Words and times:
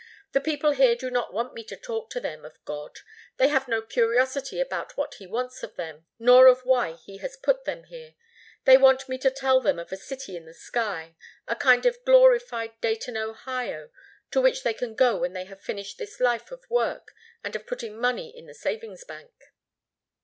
"The 0.31 0.41
people 0.41 0.71
here 0.71 0.95
do 0.95 1.11
not 1.11 1.31
want 1.31 1.53
me 1.53 1.63
to 1.65 1.75
talk 1.77 2.09
to 2.09 2.19
them 2.19 2.43
of 2.43 2.57
God. 2.65 3.01
They 3.37 3.49
have 3.49 3.67
no 3.67 3.83
curiosity 3.83 4.59
about 4.59 4.97
what 4.97 5.13
He 5.19 5.27
wants 5.27 5.61
of 5.61 5.75
them 5.75 6.07
nor 6.17 6.47
of 6.47 6.61
why 6.65 6.93
He 6.93 7.17
has 7.17 7.37
put 7.37 7.65
them 7.65 7.83
here. 7.83 8.15
They 8.65 8.79
want 8.79 9.07
me 9.07 9.19
to 9.19 9.29
tell 9.29 9.61
them 9.61 9.77
of 9.77 9.91
a 9.91 9.97
city 9.97 10.35
in 10.35 10.45
the 10.45 10.55
sky, 10.55 11.15
a 11.47 11.55
kind 11.55 11.85
of 11.85 12.03
glorified 12.03 12.71
Dayton, 12.81 13.15
Ohio, 13.15 13.91
to 14.31 14.41
which 14.41 14.63
they 14.63 14.73
can 14.73 14.95
go 14.95 15.17
when 15.19 15.33
they 15.33 15.45
have 15.45 15.61
finished 15.61 15.99
this 15.99 16.19
life 16.19 16.49
of 16.49 16.67
work 16.67 17.13
and 17.43 17.55
of 17.55 17.67
putting 17.67 17.95
money 17.95 18.35
in 18.35 18.47
the 18.47 18.55
savings 18.55 19.03
bank." 19.03 19.53